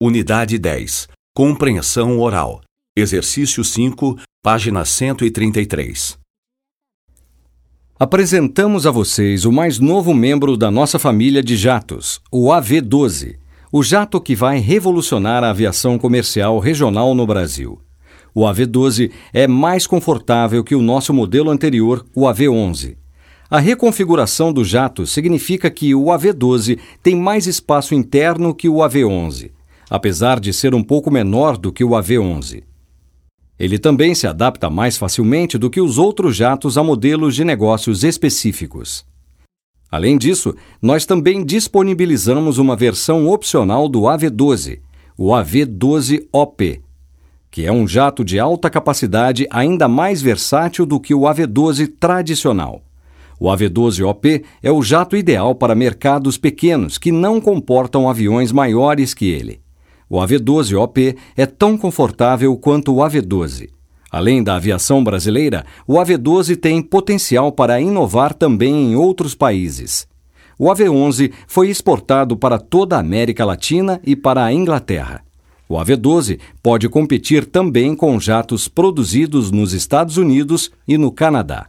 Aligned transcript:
Unidade 0.00 0.60
10. 0.60 1.08
Compreensão 1.34 2.20
oral. 2.20 2.60
Exercício 2.96 3.64
5, 3.64 4.16
página 4.40 4.84
133. 4.84 6.16
Apresentamos 7.98 8.86
a 8.86 8.92
vocês 8.92 9.44
o 9.44 9.50
mais 9.50 9.80
novo 9.80 10.14
membro 10.14 10.56
da 10.56 10.70
nossa 10.70 11.00
família 11.00 11.42
de 11.42 11.56
jatos, 11.56 12.20
o 12.30 12.52
AV-12, 12.52 13.38
o 13.72 13.82
jato 13.82 14.20
que 14.20 14.36
vai 14.36 14.60
revolucionar 14.60 15.42
a 15.42 15.50
aviação 15.50 15.98
comercial 15.98 16.60
regional 16.60 17.12
no 17.12 17.26
Brasil. 17.26 17.80
O 18.32 18.46
AV-12 18.46 19.10
é 19.32 19.48
mais 19.48 19.84
confortável 19.84 20.62
que 20.62 20.76
o 20.76 20.80
nosso 20.80 21.12
modelo 21.12 21.50
anterior, 21.50 22.06
o 22.14 22.28
AV-11. 22.28 22.96
A 23.50 23.58
reconfiguração 23.58 24.52
do 24.52 24.64
jato 24.64 25.04
significa 25.08 25.68
que 25.68 25.92
o 25.92 26.12
AV-12 26.12 26.78
tem 27.02 27.16
mais 27.16 27.48
espaço 27.48 27.96
interno 27.96 28.54
que 28.54 28.68
o 28.68 28.76
AV-11 28.76 29.57
apesar 29.90 30.38
de 30.40 30.52
ser 30.52 30.74
um 30.74 30.82
pouco 30.82 31.10
menor 31.10 31.56
do 31.56 31.72
que 31.72 31.84
o 31.84 31.90
AV-11. 31.90 32.62
Ele 33.58 33.78
também 33.78 34.14
se 34.14 34.26
adapta 34.26 34.70
mais 34.70 34.96
facilmente 34.96 35.58
do 35.58 35.68
que 35.68 35.80
os 35.80 35.98
outros 35.98 36.36
jatos 36.36 36.78
a 36.78 36.84
modelos 36.84 37.34
de 37.34 37.44
negócios 37.44 38.04
específicos. 38.04 39.04
Além 39.90 40.16
disso, 40.18 40.54
nós 40.80 41.06
também 41.06 41.44
disponibilizamos 41.44 42.58
uma 42.58 42.76
versão 42.76 43.26
opcional 43.26 43.88
do 43.88 44.02
AV-12, 44.02 44.80
o 45.16 45.34
AV-12OP, 45.34 46.80
que 47.50 47.64
é 47.64 47.72
um 47.72 47.88
jato 47.88 48.22
de 48.22 48.38
alta 48.38 48.68
capacidade 48.68 49.46
ainda 49.50 49.88
mais 49.88 50.20
versátil 50.20 50.84
do 50.84 51.00
que 51.00 51.14
o 51.14 51.26
AV-12 51.26 51.92
tradicional. 51.98 52.82
O 53.40 53.48
AV-12OP 53.48 54.44
é 54.62 54.70
o 54.70 54.82
jato 54.82 55.16
ideal 55.16 55.54
para 55.54 55.74
mercados 55.74 56.36
pequenos 56.36 56.98
que 56.98 57.10
não 57.10 57.40
comportam 57.40 58.08
aviões 58.08 58.52
maiores 58.52 59.14
que 59.14 59.26
ele. 59.26 59.60
O 60.10 60.18
AV-12OP 60.18 61.16
é 61.36 61.44
tão 61.44 61.76
confortável 61.76 62.56
quanto 62.56 62.94
o 62.94 63.02
AV-12. 63.02 63.68
Além 64.10 64.42
da 64.42 64.56
aviação 64.56 65.04
brasileira, 65.04 65.66
o 65.86 65.98
AV-12 65.98 66.56
tem 66.56 66.80
potencial 66.80 67.52
para 67.52 67.80
inovar 67.80 68.32
também 68.32 68.92
em 68.92 68.96
outros 68.96 69.34
países. 69.34 70.08
O 70.58 70.70
AV-11 70.70 71.32
foi 71.46 71.68
exportado 71.68 72.36
para 72.36 72.58
toda 72.58 72.96
a 72.96 73.00
América 73.00 73.44
Latina 73.44 74.00
e 74.02 74.16
para 74.16 74.44
a 74.44 74.52
Inglaterra. 74.52 75.22
O 75.68 75.76
AV-12 75.76 76.40
pode 76.62 76.88
competir 76.88 77.44
também 77.44 77.94
com 77.94 78.18
jatos 78.18 78.66
produzidos 78.66 79.50
nos 79.50 79.74
Estados 79.74 80.16
Unidos 80.16 80.70
e 80.86 80.96
no 80.96 81.12
Canadá. 81.12 81.66